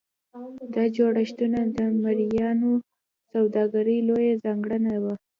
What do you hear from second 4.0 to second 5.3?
لویه ځانګړنه وه.